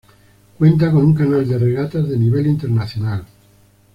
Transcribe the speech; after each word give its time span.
Cuenta 0.57 0.91
con 0.91 1.05
un 1.05 1.13
canal 1.13 1.47
de 1.47 1.59
regatas 1.59 2.09
de 2.09 2.17
nivel 2.17 2.47
internacional. 2.47 3.23